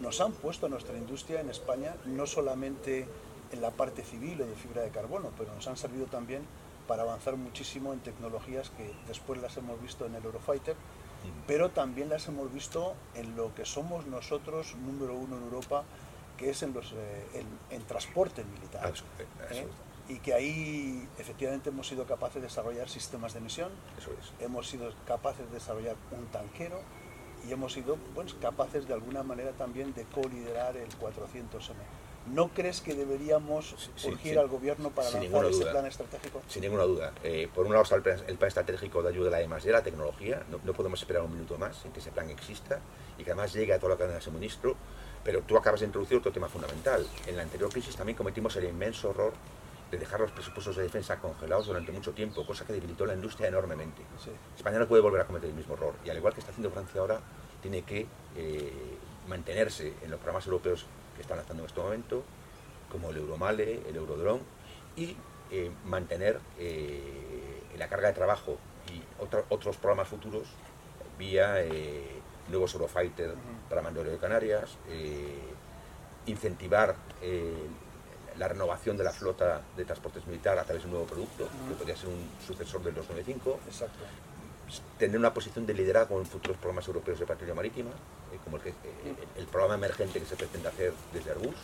nos 0.00 0.20
han 0.20 0.32
puesto 0.32 0.66
a 0.66 0.68
nuestra 0.68 0.96
industria 0.96 1.40
en 1.40 1.50
España 1.50 1.94
no 2.06 2.26
solamente 2.26 3.06
en 3.52 3.60
la 3.60 3.70
parte 3.70 4.02
civil 4.02 4.40
o 4.40 4.46
de 4.46 4.54
fibra 4.54 4.82
de 4.82 4.90
carbono, 4.90 5.30
pero 5.38 5.54
nos 5.54 5.68
han 5.68 5.76
servido 5.76 6.06
también 6.06 6.42
para 6.88 7.02
avanzar 7.02 7.36
muchísimo 7.36 7.92
en 7.92 8.00
tecnologías 8.00 8.70
que 8.70 8.92
después 9.06 9.40
las 9.40 9.56
hemos 9.56 9.80
visto 9.80 10.06
en 10.06 10.14
el 10.14 10.24
Eurofighter, 10.24 10.74
pero 11.46 11.70
también 11.70 12.08
las 12.08 12.26
hemos 12.28 12.52
visto 12.52 12.94
en 13.14 13.36
lo 13.36 13.54
que 13.54 13.64
somos 13.64 14.06
nosotros 14.06 14.74
número 14.76 15.14
uno 15.14 15.36
en 15.36 15.44
Europa, 15.44 15.84
que 16.42 16.50
es 16.50 16.62
en, 16.64 16.74
los, 16.74 16.92
eh, 16.92 17.44
en, 17.70 17.82
transporte 17.84 18.42
militar. 18.44 18.92
¿eh? 19.50 19.66
Y 20.08 20.18
que 20.18 20.34
ahí 20.34 21.08
efectivamente 21.16 21.70
hemos 21.70 21.86
sido 21.86 22.04
capaces 22.04 22.42
de 22.42 22.48
desarrollar 22.48 22.88
sistemas 22.88 23.32
de 23.32 23.38
emisión, 23.38 23.70
hemos 24.40 24.68
sido 24.68 24.92
capaces 25.06 25.46
de 25.46 25.54
desarrollar 25.54 25.94
un 26.10 26.26
tanquero 26.26 26.80
y 27.48 27.52
hemos 27.52 27.72
sido 27.72 27.96
pues, 28.14 28.34
capaces 28.34 28.88
de 28.88 28.94
alguna 28.94 29.22
manera 29.22 29.52
también 29.52 29.94
de 29.94 30.04
co-liderar 30.06 30.76
el 30.76 30.88
400M. 30.98 31.76
¿No 32.26 32.48
crees 32.48 32.80
que 32.80 32.94
deberíamos 32.94 33.90
urgir 34.04 34.38
al 34.38 34.46
gobierno 34.46 34.90
para 34.90 35.10
lanzar 35.10 35.44
ese 35.46 35.66
plan 35.66 35.86
estratégico? 35.86 36.40
Sin 36.46 36.62
ninguna 36.62 36.84
duda. 36.84 37.12
Eh, 37.24 37.48
por 37.52 37.66
un 37.66 37.72
lado 37.72 37.82
está 37.82 37.96
el 37.96 38.02
plan, 38.02 38.48
estratégico 38.48 39.02
de 39.02 39.08
ayuda 39.08 39.28
a 39.28 39.32
la 39.32 39.40
EMAS 39.40 39.64
de 39.64 39.72
la 39.72 39.82
tecnología. 39.82 40.44
No, 40.48 40.72
podemos 40.72 41.00
esperar 41.00 41.22
un 41.22 41.32
minuto 41.32 41.58
más 41.58 41.84
en 41.84 41.92
que 41.92 41.98
ese 41.98 42.12
plan 42.12 42.30
exista 42.30 42.78
y 43.18 43.24
que 43.24 43.30
además 43.30 43.52
llegue 43.52 43.72
a 43.72 43.78
toda 43.78 43.94
la 43.94 43.98
cadena 43.98 44.16
de 44.16 44.20
suministro. 44.20 44.76
Pero 45.24 45.42
tú 45.42 45.56
acabas 45.56 45.80
de 45.80 45.86
introducir 45.86 46.18
otro 46.18 46.32
tema 46.32 46.48
fundamental. 46.48 47.06
En 47.26 47.36
la 47.36 47.42
anterior 47.42 47.70
crisis 47.70 47.96
también 47.96 48.16
cometimos 48.16 48.56
el 48.56 48.64
inmenso 48.64 49.10
error 49.10 49.32
de 49.90 49.98
dejar 49.98 50.20
los 50.20 50.32
presupuestos 50.32 50.76
de 50.76 50.84
defensa 50.84 51.18
congelados 51.18 51.66
durante 51.66 51.92
mucho 51.92 52.12
tiempo, 52.12 52.46
cosa 52.46 52.64
que 52.64 52.72
debilitó 52.72 53.04
la 53.04 53.14
industria 53.14 53.48
enormemente. 53.48 54.02
España 54.56 54.78
no 54.78 54.88
puede 54.88 55.02
volver 55.02 55.20
a 55.20 55.26
cometer 55.26 55.50
el 55.50 55.54
mismo 55.54 55.74
error. 55.74 55.94
Y 56.04 56.10
al 56.10 56.16
igual 56.16 56.32
que 56.32 56.40
está 56.40 56.50
haciendo 56.50 56.70
Francia 56.70 57.00
ahora, 57.00 57.20
tiene 57.60 57.82
que 57.82 58.06
eh, 58.36 58.72
mantenerse 59.28 59.92
en 60.02 60.10
los 60.10 60.18
programas 60.18 60.46
europeos 60.46 60.86
que 61.14 61.22
están 61.22 61.36
lanzando 61.36 61.62
en 61.62 61.68
este 61.68 61.80
momento, 61.80 62.24
como 62.90 63.10
el 63.10 63.18
Euromale, 63.18 63.82
el 63.86 63.96
Eurodrone, 63.96 64.40
y 64.96 65.16
eh, 65.50 65.70
mantener 65.84 66.40
eh, 66.58 67.62
la 67.76 67.88
carga 67.88 68.08
de 68.08 68.14
trabajo 68.14 68.56
y 68.90 69.02
otros 69.50 69.76
programas 69.76 70.08
futuros 70.08 70.48
vía 71.18 71.62
nuevos 72.52 72.72
Eurofighter 72.74 73.34
para 73.68 73.82
Mandalorian 73.82 74.14
de 74.14 74.20
Canarias, 74.20 74.76
incentivar 76.26 76.94
la 78.38 78.48
renovación 78.48 78.96
de 78.96 79.04
la 79.04 79.12
flota 79.12 79.60
de 79.76 79.84
transportes 79.84 80.26
militar 80.26 80.58
a 80.58 80.64
través 80.64 80.82
de 80.82 80.86
un 80.86 80.92
nuevo 80.92 81.06
producto, 81.06 81.48
que 81.68 81.74
podría 81.74 81.96
ser 81.96 82.08
un 82.08 82.30
sucesor 82.44 82.82
del 82.82 82.94
295. 82.94 83.60
Exacto. 83.66 84.04
Tener 84.98 85.18
una 85.18 85.34
posición 85.34 85.66
de 85.66 85.74
liderazgo 85.74 86.18
en 86.18 86.26
futuros 86.26 86.56
programas 86.56 86.86
europeos 86.86 87.18
de 87.18 87.26
patrulla 87.26 87.54
marítima, 87.54 87.90
eh, 87.90 88.38
como 88.42 88.56
el, 88.56 88.62
el, 89.36 89.46
programa 89.46 89.74
emergente 89.74 90.18
que 90.18 90.24
se 90.24 90.36
pretende 90.36 90.68
hacer 90.68 90.94
desde 91.12 91.30
Airbus, 91.30 91.54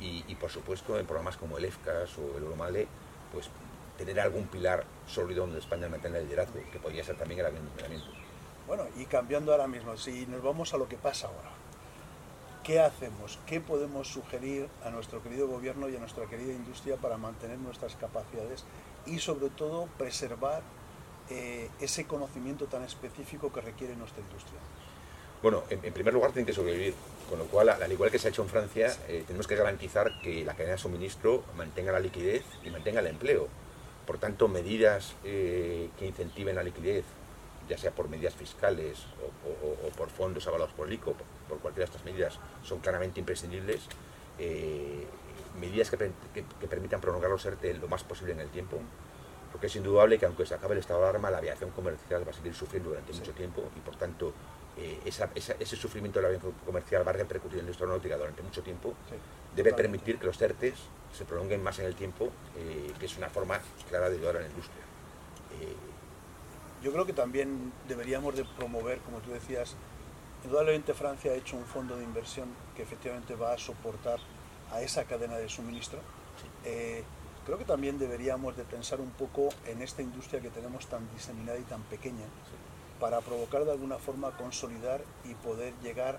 eh, 0.00 0.24
y, 0.28 0.34
por 0.36 0.48
supuesto 0.48 0.98
en 0.98 1.06
programas 1.06 1.36
como 1.36 1.58
el 1.58 1.64
EFCAS 1.64 2.16
o 2.18 2.38
el 2.38 2.44
Euromale, 2.44 2.86
pues 3.32 3.50
tener 3.98 4.20
algún 4.20 4.46
pilar 4.46 4.84
sólido 5.06 5.42
donde 5.42 5.58
España 5.58 5.88
mantenga 5.88 6.18
el 6.18 6.24
liderazgo, 6.24 6.60
que 6.72 6.78
podría 6.78 7.02
ser 7.02 7.16
también 7.16 7.40
el 7.40 7.46
avión 7.46 7.68
Bueno, 8.68 8.84
y 8.98 9.06
cambiando 9.06 9.52
ahora 9.52 9.66
mismo, 9.66 9.96
si 9.96 10.26
nos 10.26 10.42
vamos 10.42 10.74
a 10.74 10.76
lo 10.76 10.90
que 10.90 10.98
pasa 10.98 11.26
ahora, 11.26 11.50
¿qué 12.62 12.80
hacemos? 12.80 13.38
¿Qué 13.46 13.62
podemos 13.62 14.08
sugerir 14.08 14.68
a 14.84 14.90
nuestro 14.90 15.22
querido 15.22 15.48
gobierno 15.48 15.88
y 15.88 15.96
a 15.96 15.98
nuestra 15.98 16.26
querida 16.26 16.52
industria 16.52 16.96
para 16.96 17.16
mantener 17.16 17.56
nuestras 17.58 17.96
capacidades 17.96 18.66
y 19.06 19.20
sobre 19.20 19.48
todo 19.48 19.88
preservar 19.96 20.60
eh, 21.30 21.70
ese 21.80 22.06
conocimiento 22.06 22.66
tan 22.66 22.84
específico 22.84 23.50
que 23.50 23.62
requiere 23.62 23.96
nuestra 23.96 24.20
industria? 24.20 24.60
Bueno, 25.42 25.62
en, 25.70 25.80
primer 25.94 26.12
lugar 26.12 26.32
tienen 26.32 26.44
que 26.44 26.52
sobrevivir, 26.52 26.92
con 27.30 27.38
lo 27.38 27.46
cual, 27.46 27.70
al 27.70 27.90
igual 27.90 28.10
que 28.10 28.18
se 28.18 28.28
ha 28.28 28.30
hecho 28.30 28.42
en 28.42 28.50
Francia, 28.50 28.94
eh, 29.08 29.24
tenemos 29.26 29.46
que 29.46 29.56
garantizar 29.56 30.20
que 30.20 30.44
la 30.44 30.52
cadena 30.52 30.72
de 30.72 30.78
suministro 30.78 31.42
mantenga 31.56 31.90
la 31.90 32.00
liquidez 32.00 32.44
y 32.62 32.68
mantenga 32.68 33.00
el 33.00 33.06
empleo. 33.06 33.48
Por 34.06 34.18
tanto, 34.18 34.46
medidas 34.46 35.14
eh, 35.24 35.88
que 35.98 36.06
incentiven 36.06 36.56
la 36.56 36.62
liquidez, 36.62 37.04
ya 37.68 37.78
sea 37.78 37.90
por 37.90 38.08
medidas 38.08 38.34
fiscales 38.34 39.06
o, 39.44 39.88
por 39.96 40.08
fondos 40.08 40.46
avalados 40.46 40.72
por 40.72 40.88
el 40.88 40.94
ICO, 40.94 41.14
por, 41.48 41.58
cualquiera 41.58 41.86
de 41.88 41.96
estas 41.96 42.04
medidas, 42.04 42.38
son 42.62 42.80
claramente 42.80 43.20
imprescindibles. 43.20 43.88
medidas 45.60 45.90
que, 45.90 45.96
que, 46.34 46.68
permitan 46.68 47.00
prolongar 47.00 47.30
los 47.30 47.44
ERTE 47.44 47.74
lo 47.74 47.88
más 47.88 48.04
posible 48.04 48.32
en 48.32 48.40
el 48.40 48.48
tiempo 48.48 48.78
porque 49.50 49.66
es 49.66 49.76
indudable 49.76 50.18
que 50.18 50.26
aunque 50.26 50.46
se 50.46 50.54
acabe 50.54 50.74
el 50.74 50.80
estado 50.80 51.00
de 51.00 51.08
alarma, 51.08 51.30
la 51.30 51.38
aviación 51.38 51.70
comercial 51.70 52.26
va 52.26 52.30
a 52.30 52.34
seguir 52.34 52.54
sufriendo 52.54 52.90
durante 52.90 53.12
mucho 53.12 53.32
tiempo 53.32 53.62
y 53.76 53.80
por 53.80 53.96
tanto 53.96 54.32
eh, 54.76 55.00
ese 55.04 55.76
sufrimiento 55.76 56.18
de 56.18 56.22
la 56.22 56.28
aviación 56.28 56.52
comercial 56.64 57.06
va 57.06 57.10
a 57.10 57.14
repercutir 57.14 57.58
en 57.58 57.64
la 57.64 57.70
industria 57.70 57.86
aeronáutica 57.86 58.16
durante 58.16 58.42
mucho 58.42 58.62
tiempo. 58.62 58.94
Debe 59.56 59.72
permitir 59.72 60.18
que 60.18 60.26
los 60.26 60.38
CERTES 60.38 60.74
se 61.12 61.24
prolonguen 61.24 61.62
más 61.62 61.78
en 61.80 61.86
el 61.86 61.94
tiempo, 61.94 62.30
eh, 62.56 62.92
que 62.98 63.06
es 63.06 63.16
una 63.16 63.28
forma 63.28 63.60
clara 63.88 64.08
de 64.08 64.16
ayudar 64.16 64.36
a 64.36 64.40
la 64.40 64.46
industria. 64.46 64.82
Eh, 65.60 65.74
Yo 66.82 66.92
creo 66.92 67.04
que 67.04 67.12
también 67.12 67.72
deberíamos 67.88 68.36
de 68.36 68.44
promover, 68.44 68.98
como 69.00 69.18
tú 69.18 69.30
decías, 69.32 69.74
indudablemente 70.44 70.94
Francia 70.94 71.32
ha 71.32 71.34
hecho 71.34 71.56
un 71.56 71.64
fondo 71.64 71.96
de 71.96 72.04
inversión 72.04 72.48
que 72.76 72.82
efectivamente 72.82 73.34
va 73.34 73.52
a 73.52 73.58
soportar 73.58 74.20
a 74.70 74.80
esa 74.80 75.04
cadena 75.04 75.36
de 75.38 75.48
suministro. 75.48 75.98
Creo 76.62 77.58
que 77.58 77.64
también 77.64 77.98
deberíamos 77.98 78.56
de 78.56 78.62
pensar 78.64 79.00
un 79.00 79.10
poco 79.10 79.48
en 79.66 79.82
esta 79.82 80.02
industria 80.02 80.40
que 80.40 80.50
tenemos 80.50 80.86
tan 80.86 81.08
diseminada 81.14 81.58
y 81.58 81.62
tan 81.62 81.82
pequeña 81.84 82.26
para 83.00 83.20
provocar 83.22 83.64
de 83.64 83.72
alguna 83.72 83.96
forma 83.96 84.36
consolidar 84.36 85.00
y 85.24 85.34
poder 85.34 85.72
llegar 85.82 86.16
a 86.16 86.18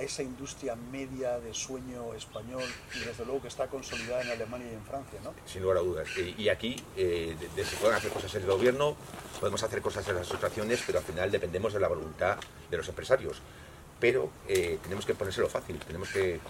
esa 0.00 0.22
industria 0.22 0.74
media 0.74 1.38
de 1.38 1.52
sueño 1.52 2.14
español 2.14 2.64
y 2.94 3.04
desde 3.04 3.24
luego 3.24 3.42
que 3.42 3.48
está 3.48 3.66
consolidada 3.66 4.22
en 4.22 4.30
Alemania 4.30 4.68
y 4.70 4.74
en 4.74 4.84
Francia, 4.84 5.18
¿no? 5.22 5.34
Sin 5.44 5.62
lugar 5.62 5.78
a 5.78 5.80
dudas. 5.80 6.08
Y, 6.16 6.48
aquí 6.48 6.76
eh, 6.96 7.36
se 7.56 7.76
pueden 7.76 7.96
hacer 7.96 8.10
cosas 8.10 8.34
en 8.34 8.42
el 8.42 8.48
gobierno, 8.48 8.96
podemos 9.38 9.62
hacer 9.62 9.82
cosas 9.82 10.06
en 10.08 10.14
las 10.14 10.28
asociaciones, 10.28 10.82
pero 10.86 10.98
al 10.98 11.04
final 11.04 11.30
dependemos 11.30 11.72
de 11.72 11.80
la 11.80 11.88
voluntad 11.88 12.38
de 12.70 12.76
los 12.76 12.88
empresarios. 12.88 13.42
Pero 14.02 14.30
eh, 14.48 14.80
tenemos 14.82 15.06
que 15.06 15.14
ponérselo 15.14 15.48
fácil, 15.48 15.78
tenemos 15.78 16.08
que 16.08 16.40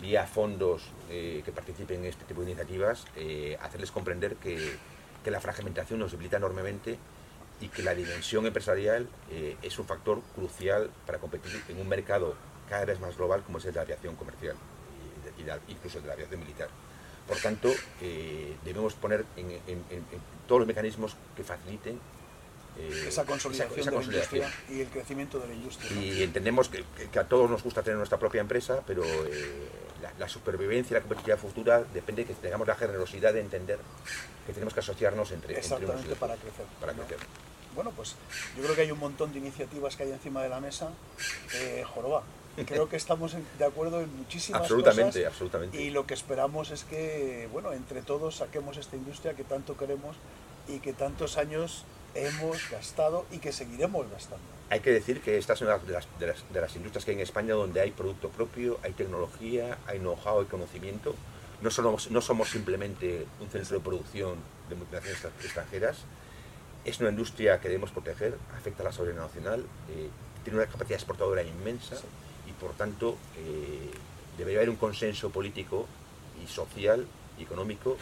vía 0.00 0.28
fondos 0.28 0.92
eh, 1.10 1.42
que 1.44 1.50
participen 1.50 2.00
en 2.00 2.06
este 2.06 2.24
tipo 2.24 2.42
de 2.42 2.52
iniciativas, 2.52 3.04
eh, 3.16 3.58
hacerles 3.60 3.90
comprender 3.90 4.36
que, 4.36 4.78
la 5.24 5.40
fragmentación 5.40 5.98
nos 5.98 6.12
debilita 6.12 6.36
enormemente 6.36 6.98
y 7.60 7.68
que 7.68 7.82
la 7.82 7.94
dimensión 7.94 8.44
empresarial 8.44 9.08
es 9.62 9.78
un 9.78 9.86
factor 9.86 10.20
crucial 10.34 10.90
para 11.06 11.18
competir 11.18 11.62
en 11.70 11.80
un 11.80 11.88
mercado 11.88 12.34
cada 12.74 12.86
vez 12.86 13.00
más 13.00 13.16
global 13.16 13.42
como 13.44 13.58
es 13.58 13.64
el 13.66 13.72
de 13.72 13.76
la 13.76 13.82
aviación 13.82 14.16
comercial 14.16 14.56
y, 15.38 15.72
incluso 15.72 15.98
el 15.98 16.02
de 16.02 16.08
la 16.08 16.14
aviación 16.14 16.40
militar. 16.40 16.68
Por 17.28 17.38
tanto, 17.38 17.70
debemos 18.64 18.94
poner 18.94 19.24
en, 19.36 19.60
todos 20.46 20.60
los 20.60 20.68
mecanismos 20.68 21.16
que 21.34 21.42
faciliten 21.42 21.98
eh, 22.76 23.04
esa, 23.06 23.24
consolidación 23.24 23.86
de 23.86 23.92
la 23.92 24.02
industria 24.02 24.52
y 24.68 24.80
el 24.80 24.88
crecimiento 24.88 25.38
de 25.38 25.48
la 25.48 25.54
industria. 25.54 25.92
Y 25.92 26.22
entendemos 26.22 26.68
que, 26.68 26.84
a 27.18 27.24
todos 27.24 27.48
nos 27.48 27.62
gusta 27.62 27.82
tener 27.82 27.96
nuestra 27.96 28.18
propia 28.18 28.40
empresa, 28.40 28.82
pero 28.84 29.04
eh, 29.04 29.68
la, 30.18 30.28
supervivencia 30.28 30.94
y 30.94 30.94
la 30.94 31.00
competitividad 31.00 31.38
futura 31.38 31.84
depende 31.94 32.22
de 32.22 32.28
que 32.28 32.34
tengamos 32.34 32.66
la 32.66 32.74
generosidad 32.74 33.32
de 33.32 33.40
entender 33.40 33.78
que 34.46 34.52
tenemos 34.52 34.74
que 34.74 34.80
asociarnos 34.80 35.30
entre, 35.30 35.56
Exactamente 35.56 36.16
para 36.16 36.34
crecer. 36.34 36.66
Para 36.80 36.92
crecer. 36.92 37.18
Bueno, 37.74 37.92
pues 37.94 38.16
yo 38.56 38.62
creo 38.62 38.74
que 38.74 38.82
hay 38.82 38.90
un 38.90 38.98
montón 38.98 39.32
de 39.32 39.38
iniciativas 39.38 39.96
que 39.96 40.02
hay 40.02 40.12
encima 40.12 40.42
de 40.42 40.48
la 40.48 40.60
mesa. 40.60 40.90
Eh, 41.54 41.84
joroba, 41.86 42.22
creo 42.62 42.88
que 42.88 42.96
estamos 42.96 43.36
de 43.58 43.64
acuerdo 43.64 44.00
en 44.00 44.16
muchísimas 44.16 44.62
absolutamente, 44.62 45.20
cosas. 45.20 45.26
Absolutamente, 45.26 45.82
Y 45.82 45.90
lo 45.90 46.06
que 46.06 46.14
esperamos 46.14 46.70
es 46.70 46.84
que, 46.84 47.48
bueno, 47.52 47.72
entre 47.72 48.02
todos 48.02 48.36
saquemos 48.36 48.76
esta 48.76 48.96
industria 48.96 49.34
que 49.34 49.44
tanto 49.44 49.76
queremos 49.76 50.16
y 50.68 50.78
que 50.78 50.92
tantos 50.92 51.36
años 51.36 51.84
hemos 52.14 52.70
gastado 52.70 53.26
y 53.32 53.38
que 53.38 53.52
seguiremos 53.52 54.08
gastando. 54.10 54.44
Hay 54.70 54.80
que 54.80 54.92
decir 54.92 55.20
que 55.20 55.36
esta 55.36 55.54
es 55.54 55.60
una 55.60 55.78
de 55.78 55.92
las, 55.92 56.06
de 56.18 56.60
las, 56.60 56.76
industrias 56.76 57.04
que 57.04 57.10
hay 57.10 57.16
en 57.16 57.22
España 57.22 57.54
donde 57.54 57.80
hay 57.80 57.90
producto 57.90 58.28
propio, 58.28 58.78
hay 58.82 58.92
tecnología, 58.92 59.78
hay 59.86 59.98
know-how, 59.98 60.40
hay 60.40 60.46
conocimiento. 60.46 61.14
No 61.60 61.70
somos, 61.70 62.10
no 62.10 62.20
somos 62.20 62.50
simplemente 62.50 63.26
un 63.40 63.48
centro 63.48 63.78
de 63.78 63.84
producción 63.84 64.36
de 64.68 64.76
multinacionales 64.76 65.24
extranjeras. 65.42 65.98
Es 66.84 67.00
una 67.00 67.10
industria 67.10 67.60
que 67.60 67.68
debemos 67.68 67.90
proteger, 67.90 68.36
afecta 68.56 68.82
a 68.82 68.86
la 68.86 68.92
soberanía 68.92 69.22
nacional, 69.22 69.64
eh, 69.90 70.08
tiene 70.44 70.58
una 70.58 70.66
capacidad 70.68 70.98
exportadora 70.98 71.42
inmensa 71.42 71.96
y 72.48 72.52
por 72.52 72.72
tanto 72.72 73.16
eh, 73.36 73.90
debería 74.38 74.60
haber 74.60 74.70
un 74.70 74.76
consenso 74.76 75.30
político 75.30 75.86
y 76.42 76.46
social 76.46 77.06
y 77.38 77.42
económico 77.42 77.96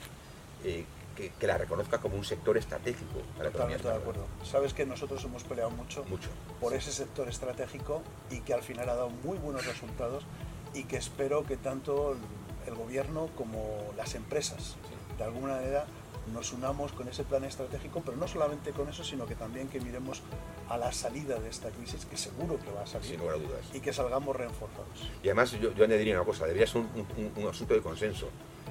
eh, 0.64 0.84
que, 1.16 1.46
la 1.46 1.58
reconozca 1.58 1.98
como 1.98 2.16
un 2.16 2.24
sector 2.24 2.56
estratégico 2.56 3.20
para 3.36 3.50
Totalmente 3.50 3.86
de 3.86 3.94
acuerdo. 3.94 4.26
Sabes 4.44 4.72
que 4.72 4.86
nosotros 4.86 5.22
hemos 5.24 5.44
peleado 5.44 5.70
mucho, 5.70 6.04
mucho 6.04 6.30
por 6.60 6.74
ese 6.74 6.90
sector 6.90 7.28
estratégico 7.28 8.02
y 8.30 8.40
que 8.40 8.54
al 8.54 8.62
final 8.62 8.88
ha 8.88 8.94
dado 8.94 9.10
muy 9.10 9.36
buenos 9.38 9.66
resultados 9.66 10.24
y 10.74 10.84
que 10.84 10.96
espero 10.96 11.44
que 11.44 11.56
tanto 11.56 12.16
el 12.66 12.74
gobierno 12.74 13.28
como 13.36 13.92
las 13.96 14.14
empresas, 14.14 14.76
de 15.18 15.24
alguna 15.24 15.54
manera, 15.54 15.86
nos 16.32 16.52
unamos 16.52 16.92
con 16.92 17.08
ese 17.08 17.24
plan 17.24 17.44
estratégico, 17.44 18.02
pero 18.04 18.16
no 18.16 18.28
solamente 18.28 18.70
con 18.70 18.88
eso, 18.88 19.02
sino 19.02 19.26
que 19.26 19.34
también 19.34 19.68
que 19.68 19.80
miremos 19.80 20.22
a 20.68 20.78
la 20.78 20.92
salida 20.92 21.38
de 21.38 21.48
esta 21.48 21.70
crisis, 21.70 22.04
que 22.06 22.16
seguro 22.16 22.58
que 22.58 22.70
va 22.70 22.82
a 22.82 22.86
salir, 22.86 23.10
Sin 23.10 23.20
lugar 23.20 23.36
a 23.36 23.38
dudas. 23.38 23.66
y 23.72 23.80
que 23.80 23.92
salgamos 23.92 24.36
reforzados. 24.36 25.10
Y 25.22 25.28
además 25.28 25.50
yo, 25.52 25.72
yo 25.72 25.84
añadiría 25.84 26.14
una 26.14 26.24
cosa, 26.24 26.46
debería 26.46 26.66
ser 26.66 26.82
un, 26.82 27.48
asunto 27.48 27.74
de 27.74 27.80
consenso. 27.80 28.28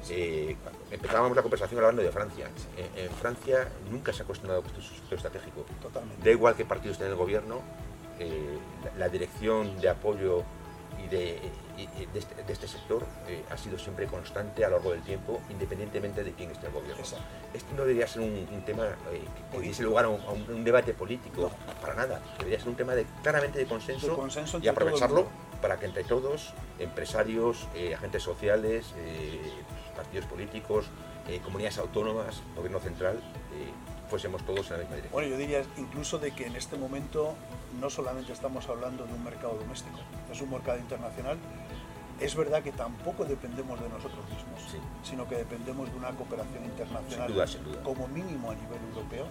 Eh, 0.10 0.56
empezábamos 0.90 1.36
la 1.36 1.44
conversación 1.44 1.80
hablando 1.80 2.02
de 2.02 2.12
Francia. 2.12 2.50
En, 2.96 3.12
Francia 3.12 3.68
nunca 3.92 4.12
se 4.14 4.24
ha 4.24 4.26
cuestionado 4.26 4.64
su 4.76 4.96
sector 4.96 5.18
estratégico. 5.18 5.66
Totalmente. 5.82 6.24
Da 6.24 6.32
igual 6.32 6.56
qué 6.56 6.66
partido 6.66 6.94
esté 6.94 7.06
en 7.06 7.12
el 7.12 7.18
gobierno, 7.18 7.62
eh, 8.18 8.58
la 8.98 9.10
dirección 9.10 9.80
de 9.80 9.90
apoyo 9.90 10.44
y 11.04 11.08
de, 11.08 11.40
este, 12.14 12.44
de, 12.44 12.54
este, 12.54 12.68
sector 12.68 13.06
eh, 13.28 13.44
ha 13.50 13.58
sido 13.58 13.78
siempre 13.78 14.06
constante 14.08 14.64
a 14.66 14.70
lo 14.70 14.76
largo 14.78 14.92
del 14.92 15.02
tiempo, 15.02 15.42
independientemente 15.50 16.24
de 16.24 16.34
quién 16.34 16.52
esté 16.52 16.68
el 16.68 16.74
gobierno. 16.74 17.04
Este 17.54 17.74
no 17.74 17.82
debería 17.82 18.08
ser 18.08 18.22
un, 18.22 18.64
tema 18.66 18.86
eh, 19.12 19.24
que, 19.52 19.60
diese 19.60 19.84
lugar 19.84 20.06
a 20.06 20.10
un, 20.10 20.64
debate 20.64 20.94
político, 20.94 21.52
para 21.82 21.94
nada. 21.94 22.22
Debería 22.38 22.60
ser 22.60 22.70
un 22.70 22.76
tema 22.76 22.94
de, 22.94 23.06
claramente 23.24 23.60
de 23.60 23.66
consenso, 23.66 24.60
y 24.62 24.68
aprovecharlo 24.68 25.28
para 25.62 25.78
que 25.78 25.86
entre 25.86 26.04
todos, 26.04 26.54
empresarios, 26.80 27.68
eh, 27.76 27.94
agentes 27.94 28.24
sociales, 28.24 28.88
partidos 29.96 30.26
políticos, 30.26 30.86
comunidades 31.44 31.78
autónomas, 31.78 32.42
gobierno 32.56 32.80
central, 32.80 33.22
fuésemos 34.10 34.46
todos 34.46 34.66
en 34.68 34.74
la 34.74 34.78
misma 34.80 34.96
dirección. 34.96 35.14
Bueno, 35.14 35.30
yo 35.30 35.38
diría 35.38 35.64
incluso 35.78 36.20
de 36.20 36.32
que 36.32 36.48
en 36.48 36.56
este 36.56 36.78
momento 36.78 37.36
no 37.80 37.90
solamente 37.90 38.34
estamos 38.34 38.68
hablando 38.70 39.06
de 39.06 39.14
un 39.14 39.24
mercado 39.24 39.56
doméstico, 39.56 40.00
es 40.32 40.42
un 40.42 40.50
mercado 40.50 40.80
internacional. 40.80 41.38
Es 42.20 42.36
verdad 42.36 42.62
que 42.62 42.72
tampoco 42.72 43.26
dependemos 43.26 43.82
de 43.82 43.90
nosotros 43.90 44.24
mismos, 44.30 44.62
sino 45.02 45.28
que 45.28 45.36
dependemos 45.36 45.90
de 45.90 45.98
una 45.98 46.12
cooperación 46.12 46.66
internacional 46.66 47.34
como 47.84 48.08
mínimo 48.08 48.52
a 48.52 48.56
nivel 48.56 48.80
europeo 48.90 49.26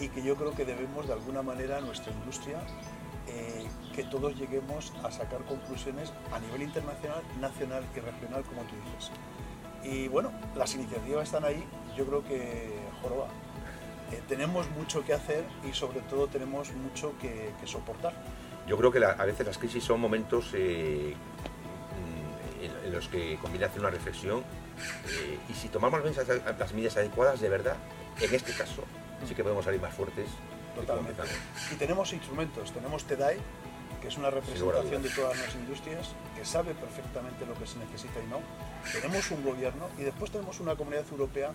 y 0.00 0.08
que 0.08 0.22
yo 0.22 0.34
creo 0.36 0.54
que 0.54 0.64
debemos 0.64 1.06
de 1.06 1.12
alguna 1.12 1.42
manera 1.42 1.78
a 1.78 1.80
nuestra 1.80 2.12
industria 2.12 2.58
eh, 3.28 3.66
que 3.94 4.04
todos 4.04 4.36
lleguemos 4.36 4.92
a 5.02 5.10
sacar 5.10 5.42
conclusiones 5.44 6.12
a 6.32 6.38
nivel 6.38 6.62
internacional, 6.62 7.22
nacional 7.40 7.84
y 7.94 8.00
regional, 8.00 8.42
como 8.44 8.62
tú 8.62 8.76
dices. 8.76 9.10
Y 9.82 10.08
bueno, 10.08 10.32
las 10.54 10.74
iniciativas 10.74 11.24
están 11.24 11.44
ahí, 11.44 11.64
yo 11.96 12.06
creo 12.06 12.24
que 12.24 12.78
joroba. 13.02 13.28
Eh, 14.12 14.22
tenemos 14.28 14.70
mucho 14.70 15.04
que 15.04 15.12
hacer 15.12 15.44
y 15.68 15.72
sobre 15.72 16.00
todo 16.00 16.28
tenemos 16.28 16.72
mucho 16.72 17.14
que, 17.20 17.52
soportar. 17.64 18.12
Yo 18.66 18.76
creo 18.76 18.90
que 18.92 19.04
a 19.04 19.24
veces 19.24 19.46
las 19.46 19.58
crisis 19.58 19.82
son 19.82 20.00
momentos 20.00 20.50
eh, 20.54 21.14
mm, 22.60 22.86
en, 22.86 22.92
los 22.92 23.08
que 23.08 23.36
conviene 23.40 23.66
hacer 23.66 23.80
una 23.80 23.90
reflexión 23.90 24.40
eh, 25.08 25.38
y 25.48 25.54
si 25.54 25.68
tomamos 25.68 26.00
las 26.58 26.72
medidas 26.72 26.96
adecuadas, 26.96 27.40
de 27.40 27.48
verdad, 27.48 27.76
en 28.20 28.34
este 28.34 28.52
caso, 28.52 28.84
sí 29.26 29.34
que 29.34 29.42
podemos 29.42 29.64
salir 29.64 29.80
más 29.80 29.94
fuertes. 29.94 30.28
Totalmente. 30.74 31.22
Y 31.72 31.76
tenemos 31.76 32.12
instrumentos, 32.12 32.70
tenemos 32.72 33.04
TEDAI, 33.04 33.38
que 34.00 34.08
es 34.08 34.16
una 34.18 34.30
representación 34.30 35.02
de 35.02 35.08
todas 35.10 35.38
las 35.40 35.54
industrias, 35.54 36.14
que 36.36 36.44
sabe 36.44 36.74
perfectamente 36.74 37.46
lo 37.46 37.54
que 37.54 37.66
se 37.66 37.78
necesita 37.78 38.20
y 38.20 38.26
no. 38.28 38.40
Tenemos 38.92 39.30
un 39.30 39.42
gobierno 39.42 39.88
y 39.98 40.02
después 40.02 40.30
tenemos 40.30 40.60
una 40.60 40.76
comunidad 40.76 41.04
europea 41.10 41.52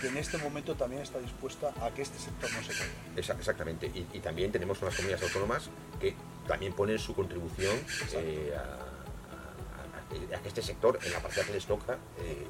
que 0.00 0.08
en 0.08 0.16
este 0.16 0.38
momento 0.38 0.74
también 0.74 1.02
está 1.02 1.18
dispuesta 1.18 1.72
a 1.80 1.90
que 1.90 2.02
este 2.02 2.18
sector 2.18 2.50
no 2.52 2.62
se 2.62 2.72
caiga. 2.72 3.34
Exactamente, 3.38 3.90
y, 3.94 4.20
también 4.20 4.50
tenemos 4.50 4.80
unas 4.82 4.94
comunidades 4.94 5.24
autónomas 5.24 5.70
que 6.00 6.14
también 6.46 6.72
ponen 6.72 6.98
su 6.98 7.14
contribución 7.14 7.76
eh, 8.14 8.52
a, 8.56 10.40
que 10.42 10.48
este 10.48 10.62
sector, 10.62 10.98
en 11.04 11.12
la 11.12 11.20
parte 11.20 11.42
que 11.42 11.52
les 11.52 11.66
toca, 11.66 11.98
eh, 12.18 12.46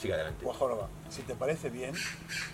siga 0.00 0.14
adelante. 0.16 0.44
Guajoroba, 0.44 0.88
si 1.10 1.22
te 1.22 1.34
parece 1.34 1.70
bien, 1.70 1.94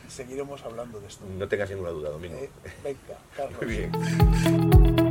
seguiremos 0.08 0.62
hablando 0.64 1.00
de 1.00 1.06
esto. 1.06 1.24
No 1.26 1.48
tengas 1.48 1.70
ninguna 1.70 1.90
duda, 1.90 2.10
Domingo. 2.10 2.36
Eh, 2.36 2.50
venga, 2.82 3.18
Carlos. 3.36 3.62
Muy 3.62 3.76
bien. 3.76 5.09